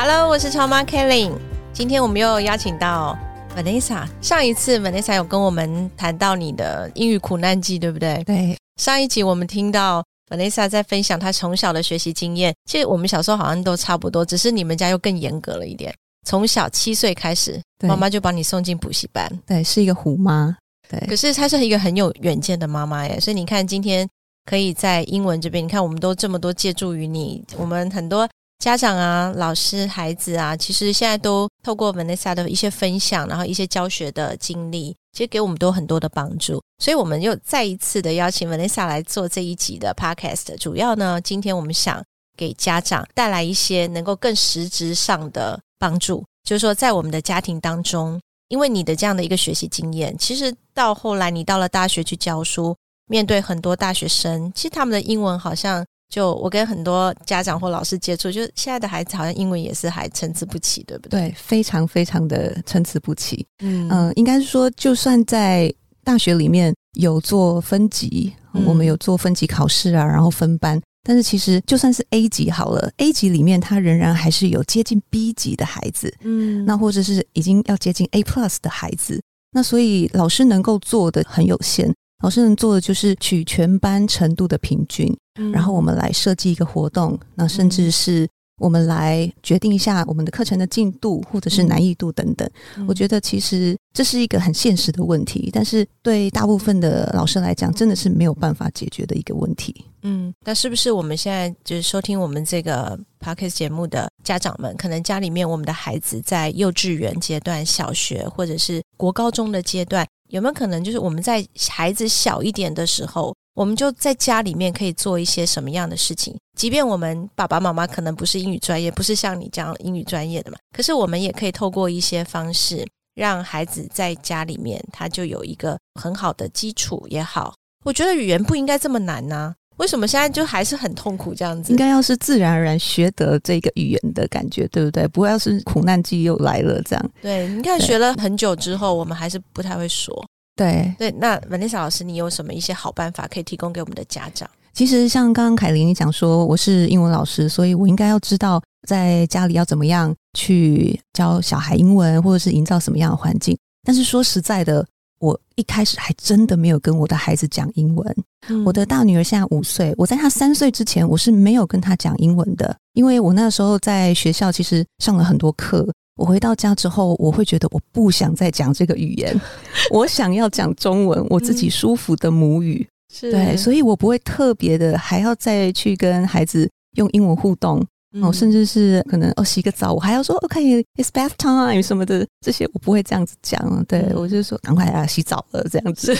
[0.00, 1.28] Hello，我是超妈 Kelly。
[1.72, 3.18] 今天我们又邀请到
[3.56, 4.06] Vanessa。
[4.22, 8.22] 上一次 Vanessa 有跟我们谈到你的英语苦难记，对不对？
[8.22, 12.54] 对，上一集我们听到 Vanessa 在分享她从小的学习经验。
[12.70, 15.92] 其实我们小时候好像都差不多，只是你们家又更严格了一点。
[16.24, 19.28] 从小七岁开始，对妈妈就把你送进补习班。
[19.44, 20.56] 对，是一个虎妈。
[20.88, 24.08] 对，可是她是一个很有远见的妈妈耶，所以你看今天
[24.44, 36.60] 可以在英文这边，你看我们都这么多借助于你，我们很多家长啊、老师、孩子啊，其实现在都透过 Vanessa 的一些分享，然后一些教学的经历，其实给我们都很多的帮助。
[36.82, 40.56] 所以我们又再一次的邀请 Vanessa 来做这一集的 Podcast。
[40.58, 42.02] 主要呢，今天我们想
[42.36, 48.20] 给家长带来一些能够更实质上的帮助，就是说在我们的家庭当中。
[48.48, 52.74] 因为你的这样的一个学习经验，其实到后来你到了大学去教书，
[53.06, 61.28] 面对很多大学生，其实他们的英文好像就我跟很多家长或老师接触，就是现在的孩子好像英文也是还参差不齐，对不对？
[61.28, 63.46] 对，非常非常的参差不齐。
[63.60, 70.80] 嗯嗯、应该是说，就算在大学里面有做分级，嗯我们有做分级考试啊，然后分班。
[71.02, 79.20] 但是其实就算是 A 级好了，A 级里面它仍然还是有接近 B 级的孩子，嗯那或者是已经要接近 A plus 的孩子。
[79.52, 88.28] 那所以老师能够做的很有限，老师能做的就是取全班程度的平均，嗯然后我们来设计一个活动，那甚至是
[88.60, 92.50] 我们来决定一下我们的课程的进度或者是难易度等等。
[92.88, 99.84] 我觉得其实这是一个很现实的问题，但是对大部分的老师来讲，真的是没有办法解决的一个问题。
[100.02, 116.36] 嗯，那是不是我们现在就是收听我们这个 podcast 节目的家长们，可能家里面我们的孩子在幼稚园阶段、小学或者是国高中的阶段，有没有可能就是我们在孩子小一点的时候，我们就在家里面可以做一些什么样的事情？
[116.56, 127.54] 即便我们爸爸妈妈可能不是英语专业，不是像你这样英语专业的嘛，可是我们也可以透过一些方式，让孩子在家里面他就有一个很好的基础也好。
[127.84, 131.72] 我觉得语言不应该这么难呐、为什么现在就还是很痛苦这样子？
[131.72, 135.08] 应该要是自然而然学得这个语言的感觉，对不对？
[135.08, 137.10] 不会要是苦难季又来了这样。
[137.22, 140.14] 对，你看对学了很久之后，我们还是不太会说。
[140.54, 144.48] 对，对，那 Vanessa 老师，你有什么一些好办法可以提供给我们的家长？
[144.74, 153.56] 其实像刚刚凯琳你讲说，我是英文老师，所以我应该要知道在家里要怎么样去教小孩英文，或者是营造什么样的环境。
[153.84, 154.84] 但是说实在的，
[155.18, 158.16] 我一开始还真的没有跟我的孩子讲英文。
[158.64, 165.86] 我的大女儿现在五岁，我在她三岁之前，我是没有跟她讲英文的，因为我那时候在学校其实上了很多课。
[166.16, 169.40] 我回到家之后，我会觉得我不想再讲这个语言，
[169.92, 172.86] 我想要讲中文，我自己舒服的母语。
[173.14, 177.84] 是对，所以我不会特别的还要再去跟孩子用英文互动、
[178.22, 183.84] 哦，甚至是可能哦洗个澡，我还要说 OK，it's、bath time 什么的，这些我不会这样子讲。
[183.84, 186.16] 对、嗯我就说赶快啊洗澡了这样子。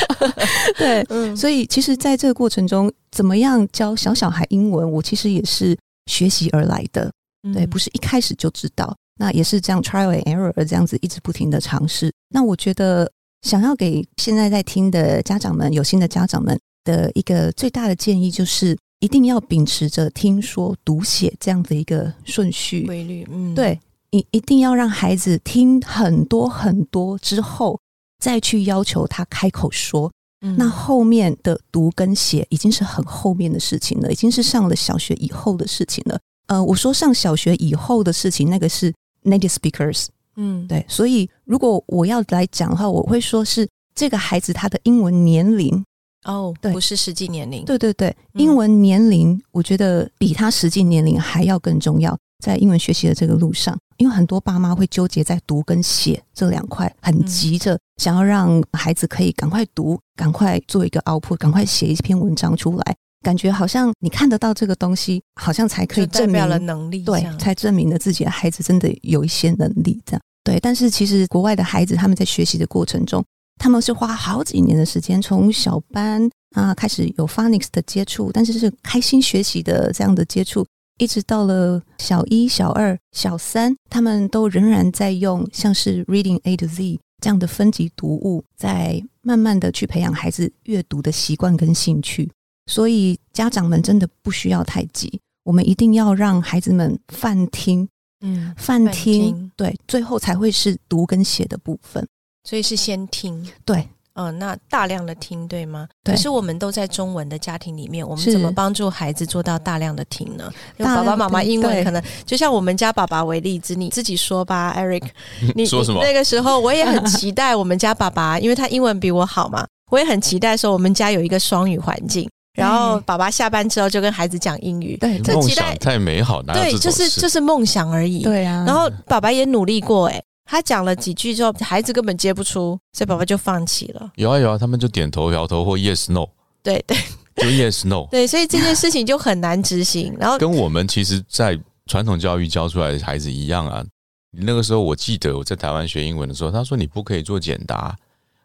[0.78, 5.76] 对，嗯所以其实在这个过程中，怎么样教小小孩英文，我其实也是
[6.06, 7.10] 学习而来的。
[7.54, 12.12] 对，不是是一开始就知道，那也是这样 trial and error 这样子一直不停的尝试。
[12.28, 13.10] 那我觉得
[13.42, 22.86] 想要给现在在听的家长们、有心的家长们的一个最大的建议，就是一定要秉持着听说读写这样的一个顺序。
[22.86, 23.78] 规律，嗯，对
[24.10, 27.80] 你一定要让孩子听很多很多之后，
[28.18, 30.10] 再去要求他开口说。
[30.42, 36.18] 嗯那后面的读跟写已经是很后面的事情了，已经是上了小学以后的事情了。
[36.46, 38.90] 呃，我说上小学以后的事情，那个是
[39.24, 40.06] native speakers。
[40.36, 45.84] 嗯，对，所以如果我要来讲的话，我会说是这个孩子他的英文年龄。
[46.24, 46.72] 哦，对。
[46.72, 48.42] 不是实际年龄，对对对，嗯。
[48.42, 52.16] 英文年龄，我觉得比他实际年龄还要更重要。
[52.42, 57.26] 在英文学习的这个路上，因为很多爸妈会纠结在读跟写这两块，很嗯。
[57.26, 70.22] 急着想要让孩子可以赶快读，赶快做一个 output，赶快写一篇文章出来，感觉好像你看得到这个东西，好像才可以证明了，能力，对，才证明了自己的孩子真的有一些能力，这样。
[70.42, 70.58] 对。
[70.60, 73.22] 但是其实国外的孩子他们在学习的过程中，
[73.60, 80.66] 他们是花好几年的时间，从小班啊开始有 phonics 的接触，但是是开心学习的这样的接触，
[80.98, 92.30] 一直到了小一、小二、小三，他们都仍然在用像是 Reading A to Z 这样的分级读物，在慢慢的去培养孩子阅读的习惯跟兴趣。
[92.64, 97.86] 所以家长们真的不需要太急，我们一定要让孩子们泛听，
[98.22, 102.08] 嗯，泛听，对，最后才会是读跟写的部分。
[102.44, 105.86] 所以是先听，对，嗯、那大量的听，对吗？
[106.02, 106.14] 对。
[106.14, 110.50] 可是我们都在中文的家庭里面，我们怎么帮助孩子做到大量的听呢？
[110.76, 115.04] 因为爸爸妈妈英文可能就像我们家爸爸为例子，你自己说吧，Eric，
[115.54, 116.02] 你说什么？
[116.02, 122.28] 那个时候我也很期待我们家爸爸，因为他英文比我好嘛，我也很期待说我们家有一个双语环境。
[122.54, 128.24] 然后爸爸下班之后就跟孩子讲英语，对梦这期待想太美好，哪有对，就是就是梦想而已。
[128.24, 130.20] 对啊，然后爸爸也努力过，哎，
[130.50, 134.10] 他讲了几句之后，孩子根本接不出，所以爸爸就放弃了。
[134.16, 136.26] 有啊有啊，他们就点头摇头或 yes no，
[136.60, 136.96] 对对
[137.36, 138.04] 就 yes no。
[138.10, 140.12] 对，所以这件事情就很难执行。
[140.18, 141.56] 然后跟我们其实，在
[141.86, 143.84] 传统教育教出来的孩子一样啊。
[144.32, 147.96] 那个时候，我记得我在台湾学英文的时候，他说你不可以做简答。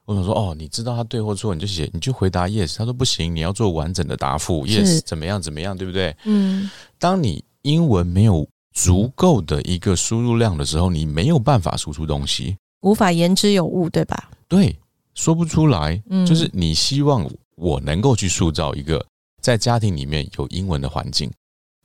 [0.06, 2.78] 我想说，哦，你知道他对或错，你就写，你就回答 yes。
[2.78, 6.16] 他说不行，你要做完整的答复，yes 怎么样怎么样，对不对？
[6.26, 6.70] 嗯，
[7.00, 14.30] 当你英文没有足够的一个输入量的时候，你没有办法输出东西，无法言之有物，对吧？
[14.48, 14.78] 对，
[15.16, 16.00] 说不出来。
[16.10, 19.04] 嗯就是你希望我能够去塑造一个
[19.42, 21.32] 在家庭里面有英文的环境。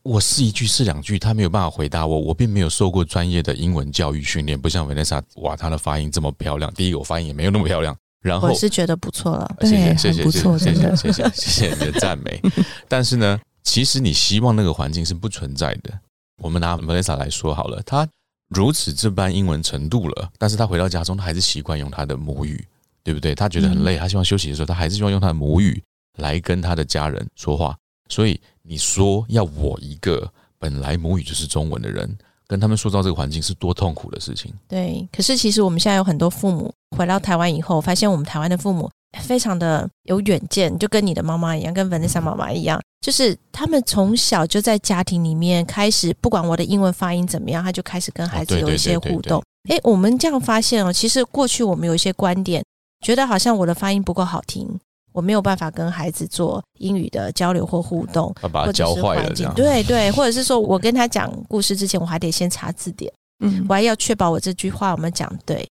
[0.02, 2.18] 我是一句是两句，他没有办法回答我。
[2.18, 6.72] 我并没有受过专业的英文教育训练，不像 Vanessa，哇，她的发音这么漂亮。
[6.74, 7.94] 第一个，我发音也没有那么漂亮。
[8.22, 9.56] 然后我是觉得不错了。
[9.60, 12.40] 谢谢对谢谢不错谢谢谢谢谢谢你的赞美。
[12.88, 15.92] 但是呢，其实你希望那个环境是不存在的。
[16.40, 18.08] 我们拿 Melissa 来说好了，她
[18.48, 22.66] 如此这般英文程度了，但是她回到家中，她还是习惯用她的母语，
[23.04, 23.34] 对不对？
[23.34, 25.82] 她觉得很累，她希望休息的时候，她还是希望用她的母语
[26.16, 27.76] 来跟她的家人说话。
[28.08, 30.28] 所以你说要我一个
[30.58, 34.52] 本来母语就是中文的人，跟他们塑造这个环境是多痛苦的事情。
[34.66, 49.42] 对，可是其实我们现在有很多父母回到台湾以后，发现我们台湾的父母非常的有远见，就跟你的妈妈一样，跟 Vanessa 妈妈一样，就是他们从小就在家庭里面开始，不管我的英文发音怎么样，他就开始跟孩子有一些互动。
[49.68, 52.64] 诶，我们这样发现哦，其实过去我们有一些观点，
[53.04, 54.66] 觉得好像我的发音不够好听，
[55.12, 58.32] 我没有办法跟孩子做英语的交流或互动。
[58.40, 59.54] 或者他教是环境坏了这样。
[59.54, 63.12] 对对，或者是说我跟他讲故事之前，我还得先查字典，
[63.44, 65.68] 嗯我还要确保我这句话有没有讲对。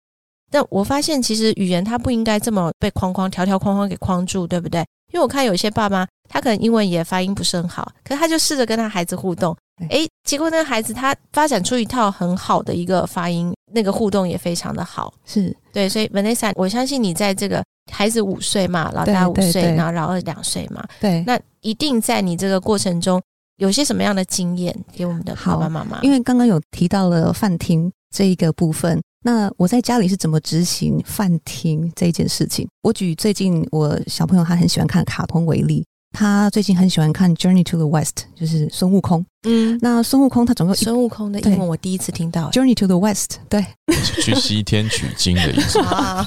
[0.53, 4.81] 但我发现，其实语言它不应该这么被框框、条条框框给框住，对不对？
[5.13, 9.55] 因为我看有些爸妈，他可能英文也发音不是很好，可是他就试着跟他孩子互动，
[9.91, 15.13] 诶，结果那个孩子他发展出一套很好的一个发音，那个互动也非常的好。
[15.27, 17.63] 是对，所以 Vanessa，我相信你在这个
[17.93, 23.21] 孩子五岁嘛，老大五岁，对对对然后老二两岁嘛，对，那一定在你这个过程中
[23.59, 26.01] 有些什么样的经验给我们的爸爸妈妈？
[26.01, 32.67] 因为刚刚有提到了饭厅这一个部分，那我在家里是怎么执行饭厅这一件事情？
[32.83, 39.25] 我举最近我小朋友他很喜欢看卡通为例，他最近很喜欢看《Journey to the West》，就是孙悟空。
[39.45, 42.51] 嗯，那孙悟空他总共孙悟空的英文我第一次听到。
[42.51, 43.65] Journey to the West，对
[44.23, 45.81] 去西天取经的意思。
[45.87, 46.27] 啊，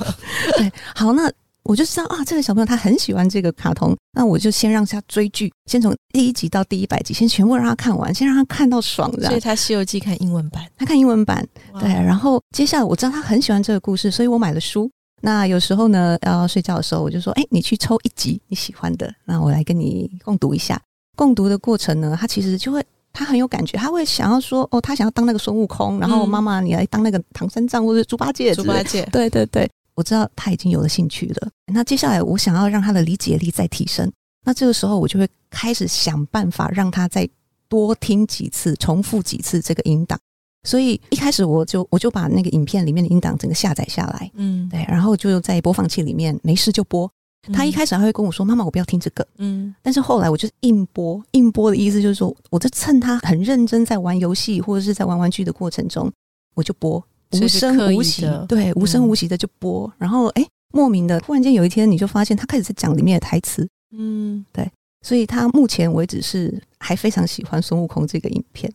[0.57, 1.31] 对，好，那
[1.65, 9.31] 我就知道啊，这个小朋友他很喜欢这个卡通，那我就先让他追剧，先从第一集到第一百集，先全部让他看完，先让他看到爽，这样。
[9.31, 11.45] 所以他《西游记》看英文版，他看英文版，
[11.79, 14.89] 对，然后接下来我知道他很喜欢这个故事，所以我买了书。
[15.21, 20.79] 那有时候呢，要睡觉的时候，我就说：“哎，你去抽一集你喜欢的，那我来跟你共读一下。”
[21.17, 28.53] 共读的过程呢，他其实就会他很有感觉，他会想要说：“哦，他想要当那个孙悟空，然后嗯妈妈你来当那个唐三藏或者猪八戒。
[28.53, 31.49] 猪八戒，对对对，我知道他已经有了兴趣了。
[31.73, 34.11] 那接下来我想要让他的理解力再提升，
[34.45, 37.27] 那这个时候我就会开始想办法让他再
[37.67, 40.19] 多听几次、重复几次这个音档。
[40.63, 47.09] 所以一开始我就我就把那个影片里面的音档整个下载下来，嗯，对，然后就在播放器里面没事就播。
[47.53, 56.11] 他一开始还会跟我说：“妈妈，我不要听这个。”嗯，但是后来我就是硬播，硬播的意思就是说，我在趁他很认真在玩游戏或者是在玩玩具的过程中，
[56.55, 59.91] 我就播，无声无息，对，无声嗯无息的就播。
[59.97, 64.69] 然后哎，莫名的，突然间有一天你就发现他开始在讲里面的台词，嗯，对
[65.01, 68.71] 所以他目前为止是还非常喜欢孙悟空这个影片。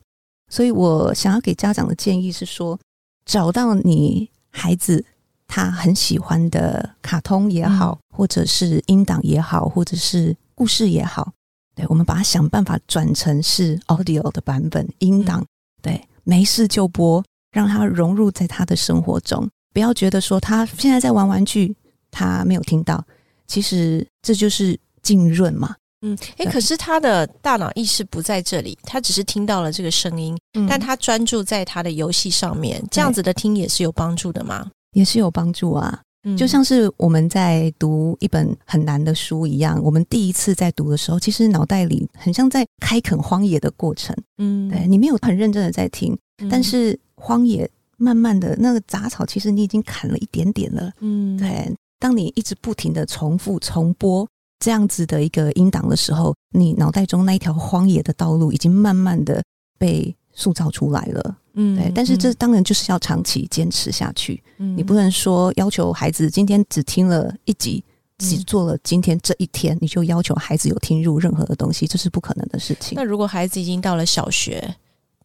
[0.48, 2.78] 所以我想要给家长的建议是说，
[3.24, 5.04] 找到你孩子
[5.46, 11.32] 他很喜欢的卡通也好，或者是音档也好，或者是故事也好，
[11.74, 15.44] 对我们把它想办法转成是 audio 的版本音档，
[15.82, 21.74] 对，没事就播，让他融入在他的生活中，不要觉得说他现在在玩玩具，
[22.10, 23.04] 他没有听到，
[23.46, 25.74] 其实这就是浸润嘛。
[26.02, 30.34] 嗯，哎，可是他的大脑意识不在这里，他只是听到了这个声音，
[30.68, 34.70] 但他专注在他的游戏上面，这样子的听也是有帮助的吗？
[34.92, 36.00] 也是有帮助啊。
[36.36, 44.14] 就像是我们在读一本很难的书一样，我们第一次在读的时候，其实脑袋里很像在开垦荒野的过程。
[44.36, 46.14] 嗯，对你没有很认真的在听，
[46.48, 50.92] 但是荒野慢慢的那个杂草，其实你已经砍了一点点了。
[51.00, 54.26] 嗯，对，当你一直不停的重复重播
[54.58, 59.42] 这样子的一个音档的时候，你脑袋中那一条荒野的道路已经慢慢的
[59.78, 61.36] 被塑造出来了。
[61.54, 64.42] 嗯，对，但是这当然就是要长期坚持下去。
[64.58, 67.82] 嗯，你不能说要求孩子今天只听了一集，
[68.18, 72.94] 只做了今天这一天，你就要求孩子有听入任何的东西，这是不可能的事情。
[72.94, 74.74] 那如果孩子已经到了小学，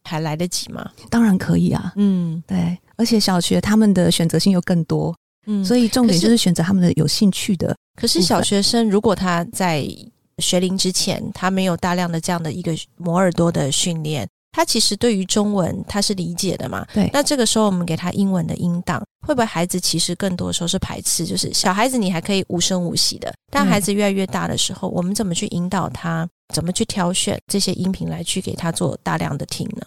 [0.06, 0.90] 还来得及吗？
[1.10, 1.92] 当然可以啊。
[1.96, 5.14] 嗯，对，而且小学他们的选择性又更多。
[5.46, 7.76] 嗯，所以重点就是选择他们的有兴趣的。
[8.00, 9.86] 可是小学生如果他在
[10.38, 14.28] 学龄之前，他没有大量的这样的一个磨耳朵的训练。
[14.52, 16.86] 他其实对于中文他是理解的嘛？
[16.94, 17.10] 对。
[17.12, 21.26] 那这个时候我们给他英文的音档，会不会孩子其实更多的时候是排斥？
[21.26, 26.26] 就是小孩子你还可以无声无息的，但孩子越来越大的时候，我们怎么去引导他？
[26.54, 29.86] 怎么去挑选这些音频来去给他做大量的听呢？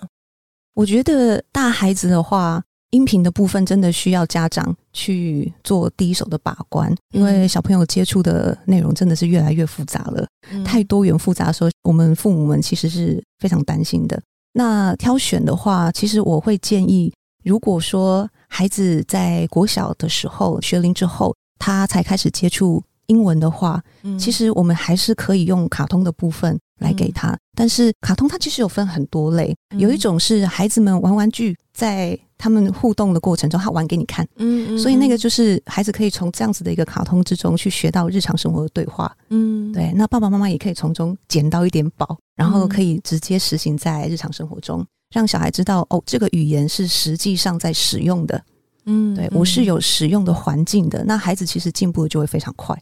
[0.76, 10.28] 我觉得大孩子的话，音频的部分真的需要家长去做第一手的把关，因为小朋友接触的内容真的是越来越复杂了，
[10.64, 14.22] 太多元复杂的时候，我们父母们其实是非常担心的。
[14.54, 17.14] 那挑选的话，其实我会建议，
[17.44, 23.84] 如果说孩子在国小的时候学龄之后，他才开始接触英文的话，
[24.18, 27.38] 其实我们还是可以用卡通的部分来给他。
[27.54, 32.18] 但是卡通它其实有分很多类，有一种是孩子们玩玩具在。
[32.42, 39.92] 他们互动的过程中，他玩给你看，嗯，所以那个就是孩子可以从这样子的一个卡通之中去学到日常生活的对话，嗯，对。
[39.94, 48.42] 那爸爸妈妈也可以从中捡到一点宝，然后可以直接实行在日常生活中，让小孩知道哦，这个语言是实际上在使用的，
[48.86, 51.04] 嗯，对我是有使用的环境的。
[51.04, 52.74] 那孩子其实进步就会非常快。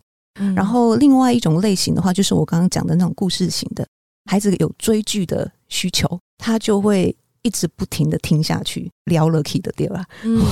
[0.55, 3.87] 然后另外一种类型的话，就是我刚刚讲的那种故事型的，
[4.25, 7.15] 孩子有追剧的需求，他就会。
[7.43, 10.03] 一直不停的听下去，聊了 key 的对吧？
[10.23, 10.43] 嗯，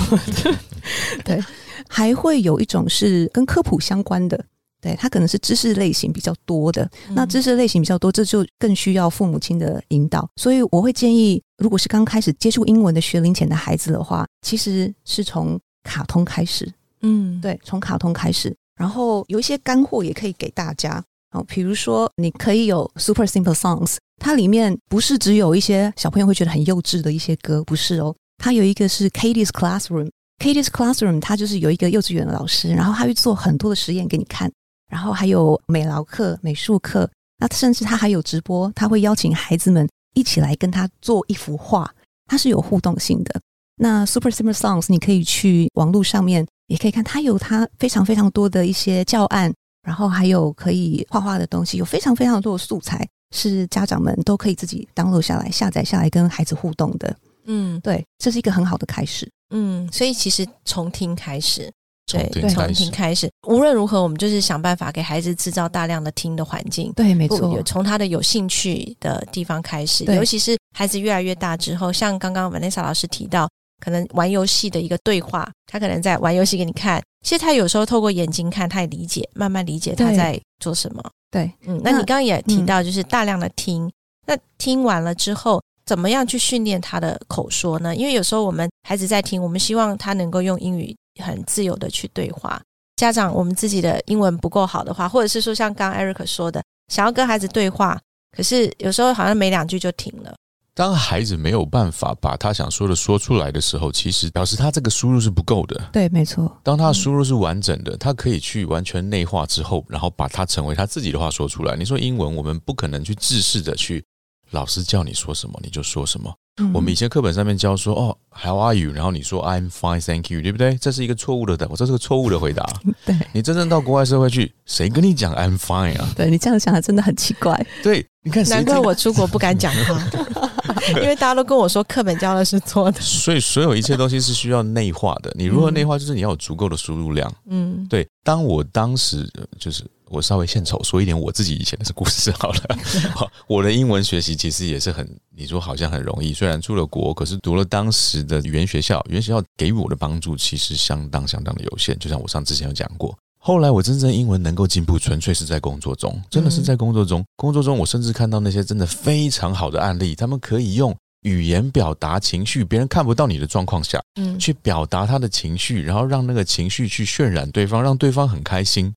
[1.26, 1.44] 对，
[1.90, 4.46] 还会有一种是跟科普相关的，
[4.80, 6.90] 对，他可能是知识类型比较多的。
[7.10, 10.30] 那知识类型比较多，这就更需要父母亲的引导。
[10.38, 16.72] 所以我会建议，如果是刚开始接触英文的学龄前的孩子的话，其实是从卡通开始。
[17.02, 21.04] 嗯，对，从卡通开始，然后有一些干货也可以给大家。
[21.32, 23.98] 哦，比如说你可以有 Super Simple Songs。
[24.18, 28.16] 它里面不是只有一些小朋友会觉得很幼稚的一些歌，不是哦。
[28.38, 34.50] 它有一个是 Katie's Classroom，Katie's Classroom，它就是有一个幼稚园的老师，然后他会做很多的实验给你看，
[34.90, 41.94] 然后还有美劳课、美术课，那甚至他还有直播，他会邀请孩子们一起来跟他做一幅画，
[42.28, 43.42] 它是有互动性的。
[43.78, 49.54] 那 Super Simple Songs，你可以去网络上面也可以看，它有它非常非常多的一些教案，
[49.84, 53.08] 然后还有可以画画的东西，有非常非常多的素材。
[53.32, 57.14] 是家长们都可以自己 download 下来、下载下来跟孩子互动的。
[57.48, 59.30] 嗯，对，这是一个很好的开始。
[59.50, 61.70] 嗯，所以其实从听开始，
[62.08, 66.94] 对，从听开始，无论如何，我们就是想办法给孩子制造大量的听的环境。
[66.96, 77.02] 对，没错，从他的有兴趣的地方开始，尤其是孩子越来越大之后，像刚刚 Vanessa 老师提到，可能玩游戏的一个对话，他可能在玩游戏给你看。
[77.26, 81.04] 其实他有时候透过眼睛看，他也理解，慢慢理解他在做什么。
[81.32, 83.92] 对，嗯，那你刚刚也提到，就是大量的听，
[84.28, 87.96] 那听完了之后，怎么样去训练他的口说呢？
[87.96, 92.62] 因为有时候我们孩子在听，我们希望他能够用英语很自由的去对话。
[92.96, 96.64] 家长，我们自己的英文不够好的话，或者是说像刚刚 Eric 说的，
[96.94, 98.00] 想要跟孩子对话，
[98.38, 100.34] 可是有时候好像没两句就停了。
[100.76, 105.90] 当孩子没有办法把他想说的说出来的时候，其实表示他这个输入是不够的。
[105.94, 106.54] 对，没错。
[106.64, 111.78] 当他的输入是完整的，他可以去完全内化之后，然后把它成为他自己的话说出来。
[111.78, 114.04] 你说英文，我们不可能去自视的去，
[114.52, 116.30] 老师叫你说什么你就说什么。
[116.74, 118.92] 我们以前课本上面教说哦，How are you？
[118.92, 120.78] 然后你说 I'm fine, thank you，对不对？
[120.78, 122.66] 这是一个错误的，我这是个错误的回答。
[123.06, 126.10] 对你真正到国外社会去，谁跟你讲 I'm fine 啊？
[126.18, 127.66] 对你这样想真的很奇怪。
[127.82, 130.02] 对，你看，难怪我出国不敢讲话，
[131.02, 133.00] 因为大家都跟我说课本教的是错的。
[133.02, 135.32] 所以所有一切东西是需要内化的。
[135.36, 135.98] 你如何内化？
[135.98, 137.34] 就是你要有足够的输入量。
[137.50, 138.08] 嗯，对。
[138.24, 139.84] 当我当时就是。
[140.10, 142.78] 我稍微献丑说一点我自己以前的故事好了。
[143.50, 151.98] 我的英文学习其实也是很，你说好像很容易，虽然出了国，可是读了当时的语言学校，语言学校给予我的帮助其实相当相当的有限。
[151.98, 157.24] 就像我上之前有讲过，后来我真正英文能够进步，纯粹是在工作中，真的是在工作中。
[157.36, 168.92] 工作中，我甚至看到那些真的非常好的案例，他们可以用语言表达情绪，别人看不到你的状况下，嗯去表达他的情绪，然后让那个情绪去渲染对方，让对方很开心，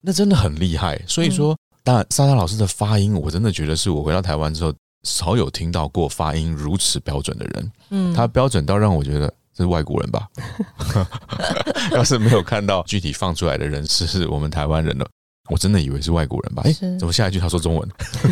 [0.00, 0.98] 那真的很厉害。
[1.06, 1.54] 所以说，
[1.84, 7.72] 当然莎莎老师的发音，我真的觉得是我回到台湾之后少有听到过发音如此标准的人。
[7.90, 10.28] 嗯他标准到让我觉得这是外国人吧？
[11.92, 15.08] 要是没有看到具体放出来的人是是我们台湾人了，
[15.48, 16.62] 我真的以为是外国人吧？
[16.64, 17.88] 诶，是怎么下一句他说中文？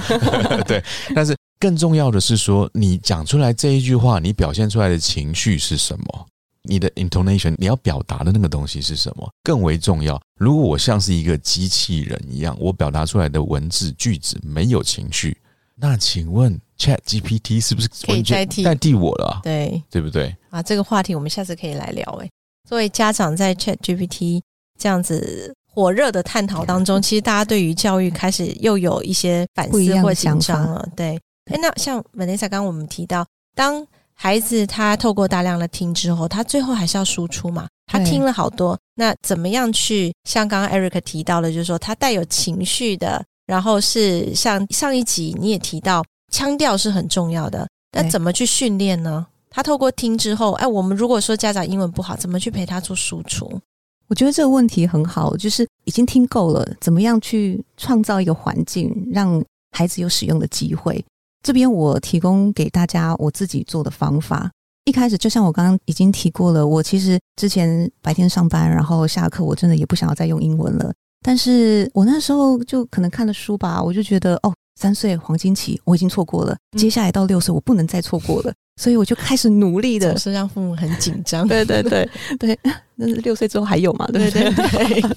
[0.66, 0.82] 对，
[1.14, 6.26] 但是更重要的是说，你讲出来这一句话，你表现出来的情绪是什么？
[6.62, 9.32] 你的 intonation，你要表达的那个东西是什么？
[9.42, 10.20] 更为重要。
[10.38, 15.36] 如果我像是一个机器人一样，我表达出来的文字句子没有情绪，
[15.74, 19.40] 那请问 Chat GPT 是不是可以完全代替代替我了啊？
[19.42, 20.34] 对对不对？
[20.50, 22.04] 啊，这个话题我们下次可以来聊。
[22.20, 22.30] 诶，
[22.68, 24.40] 作为家长在 Chat GPT
[24.78, 30.88] 这样子火热的探讨当中，其实大家对于教育开始又有一些反思或紧张了。
[30.96, 31.18] 对，
[31.50, 37.66] 哎，那像 Vanessa 刚刚我们提到，当孩子他透过大量的听之后，他最后还是要输出嘛？
[37.86, 47.66] 他对听了好多，那怎么样去像刚刚 Eric 提到的，就是说他带有情绪的，然后是像上一集你也提到，腔调是很重要的。
[47.92, 49.26] 那怎么去训练呢？
[49.50, 53.60] 他透过听之后，哎，我们如果说家长英文不好，怎么去陪他做输出？
[54.08, 59.42] 我觉得这个问题很好，就是已经听够了，怎么样去创造一个环境，让
[59.72, 61.04] 孩子有使用的机会。
[61.42, 64.50] 这边我提供给大家我自己做的方法。
[64.84, 70.92] 一开始就像我刚刚已经提过了，我其实之前白天上班，然后下课我真的也不想要再用英文了。
[71.22, 81.48] 但是我那时候就可能看了书吧，我就觉得哦，三岁黄金期我已经错过了，嗯接下来到六岁我不能再错过了，所以我就开始努力的总是让父母很紧张。
[81.48, 82.08] 对对对
[82.38, 82.58] 对，
[82.94, 84.06] 那六岁之后还有嘛？
[84.06, 85.16] 对对不对对对，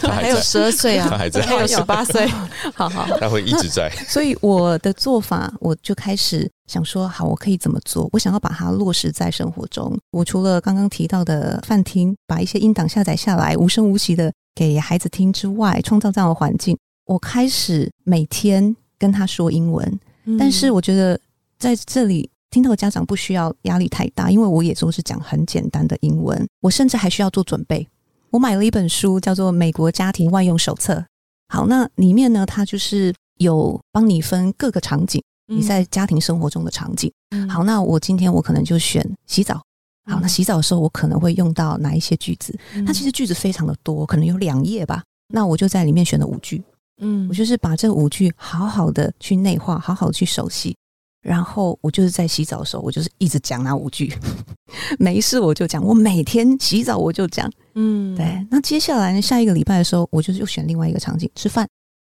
[0.00, 2.26] 他还，还有十二岁啊，他还在还有十八岁。
[2.74, 3.88] 好 好，他会一直在。
[4.08, 8.08] 所以我的做法，我就开始想说，好，我可以怎么做？
[8.12, 9.96] 我想要把它落实在生活中。
[10.10, 16.76] 我除了刚刚提到的饭厅，把一些音档下载下来，无声无息的给孩子听之外，创造这样的环境，
[17.10, 19.84] 我开始每天跟他说英文。
[20.26, 21.18] 嗯但是我觉得
[21.58, 27.84] 在这里听到的家长不需要压力太大，因为我也都是讲很简单的英文，我甚至还需要做准备。
[28.30, 30.94] 我买了一本书，叫做《美国家庭万用手册》。
[31.48, 37.12] 好，那里面呢，它就是有帮你分各个场景，你在家庭生活中的场景。
[37.30, 39.54] 嗯好，那我今天我可能就选洗澡。
[40.08, 42.56] 好，嗯那洗澡的时候我可能会用到哪一些句子？
[42.74, 45.02] 嗯它其实句子非常的多，可能有两页吧。
[45.32, 46.62] 那我就在里面选了五句。
[47.00, 50.76] 嗯我就是把这五句好好的去内化，好好的去熟悉，
[51.22, 54.12] 然后我就是在洗澡的时候，我就是一直讲那五句，
[54.98, 57.50] 没事我就讲，我每天洗澡我就讲。
[57.74, 61.66] 嗯对，那接下来呢，下一个礼拜的时候，我就是又选另外一个场景，吃饭。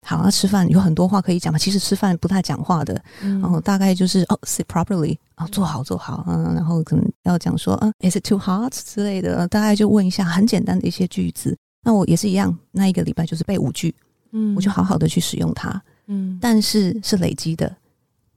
[0.07, 1.59] 好，那吃饭有很多话可以讲嘛。
[1.59, 11.55] 其实吃饭不太讲话的，嗯然后大概就是哦，sit properly，哦，坐好坐好，嗯，然后可能要讲说，嗯，is it too hot 之类的，大概就问一下很简单的一些句子。
[11.83, 13.93] 那我也是一样，那一个礼拜就是背五句，
[14.31, 15.81] 嗯我就好好的去使用它。
[16.07, 17.75] 嗯但是是累积的，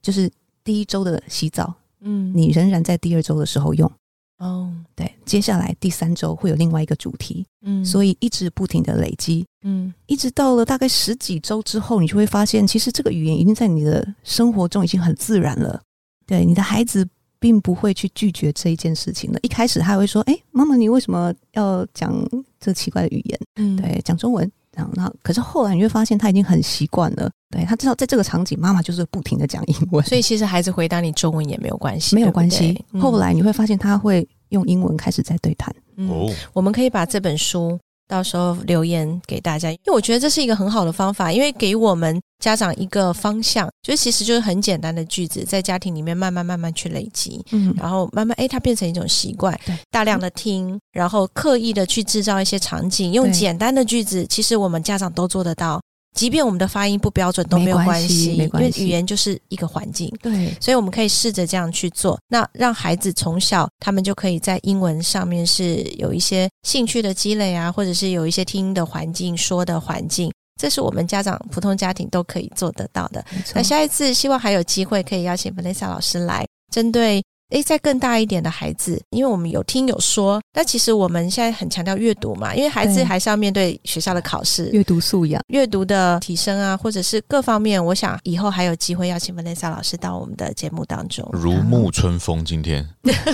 [0.03, 0.31] 就是
[0.63, 3.91] 第一周的洗澡，嗯你仍然在第二周的时候用。
[4.39, 15.81] 哦对，接下来第三周会有另外一个主题，嗯所以一直不停的累积，嗯一直到了大概十几周之后，你就会发现，其实这个语言已经在你的生活中已经很自然了。
[16.27, 19.39] 对，你的孩子并不会去拒绝这一件事情了。
[19.43, 22.13] 一开始他会说：“哎，妈妈，你为什么要讲
[22.59, 23.41] 这奇怪的语言？
[23.57, 27.31] 嗯对，讲中文。”然后，那可是后来你会发现，他已经很习惯了。
[27.51, 32.83] 对他知道，在这个场景，妈妈就是不停的讲英文，所以其实孩子回答你中文也没有关系，没有关系。
[32.99, 35.75] 后来你会发现，他会用英文开始在对谈。
[35.97, 37.79] 嗯哦，我们可以把这本书
[38.13, 47.43] 到时候留言给大家，因为我觉得这是一个很好的方法，因为给我们家长一个方向，就其实就是很简单的句子，在家庭里面慢慢慢慢去累积。
[47.53, 55.81] 嗯，然后慢慢，哎，它变成一种习惯对，大量的听，然后刻意的去制造一些场景，用简单的句子，其实我们家长都做得到，
[56.15, 60.13] 即便我们的发音不标准都没有没关关系系，因没关系为语言就是一个环境。
[60.23, 73.25] 对，所以我们可以试着这样去做，那让孩子从小他们就可以在英文上面是有一些兴趣的积累啊，或者是有一些听的环境、说的环境，这是我们家长普通家庭都可以做得到的。
[73.55, 85.43] 那下一次希望还有机会可以邀请 Vanessa 老师来，针对诶再更大一点的孩子，因为我们有听有说，但其实我们现在很强调阅读嘛，因为孩子对还是要面对学校的考试，阅读素养。
[85.49, 91.29] 阅读的提升啊，或者是各方面，我想以后还有机会邀请 Vanessa 老师到我们的节目当中。
[91.33, 92.43] 如沐春风。
[92.45, 92.87] 今天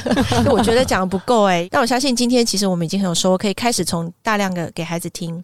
[0.50, 5.40] 我觉得讲得不够哎、但我相信今天其实我们已经很有收获，可以开始从大量的给孩子听，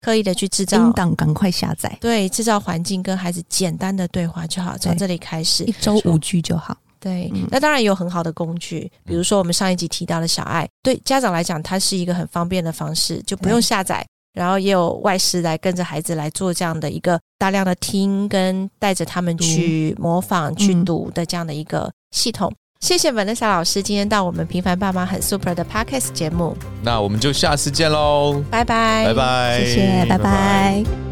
[0.00, 5.72] 刻意的去制造音档赶快下载，对，制造环境跟孩子简单的对话就好，从对这里开始一。
[5.80, 6.76] 周五句就好。
[7.02, 7.44] 对，嗯。
[7.50, 22.52] 那当然有很好的工具，比如说我们上一集提到的小爱，对家长来讲，它是一个很方便的方式，就不用下载，然后也有外师来跟着孩子来做这样的一个大量的听跟带着他们去模仿、去嗯读的这样的一个系统。
[22.80, 31.11] 谢谢 Vanessa 老师今天到我们平凡爸妈很 super 的 podcast 节目，那我们就下次见喽，拜拜，拜拜，谢谢，拜拜